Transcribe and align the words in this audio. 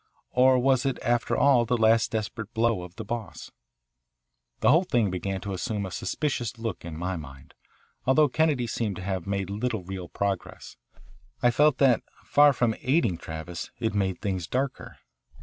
Or 0.31 0.57
was 0.57 0.83
it 0.83 0.97
after 1.03 1.37
all 1.37 1.63
the 1.63 1.77
last 1.77 2.09
desperate 2.11 2.55
blow 2.55 2.81
of 2.81 2.95
the 2.95 3.05
Boss? 3.05 3.51
The 4.61 4.71
whole 4.71 4.83
thing 4.83 5.11
began 5.11 5.39
to 5.41 5.53
assume 5.53 5.85
a 5.85 5.91
suspicious 5.91 6.57
look 6.57 6.83
in 6.83 6.97
my 6.97 7.17
mind. 7.17 7.53
Although 8.07 8.27
Kennedy 8.27 8.65
seemed 8.65 8.95
to 8.95 9.03
have 9.03 9.27
made 9.27 9.51
little 9.51 9.83
real 9.83 10.09
progress, 10.09 10.75
I 11.43 11.51
felt 11.51 11.77
that, 11.77 12.01
far 12.23 12.51
from 12.51 12.73
aiding 12.81 13.19
Travis, 13.19 13.69
it 13.77 13.93
made 13.93 14.19
things 14.21 14.47
darker. 14.47 14.97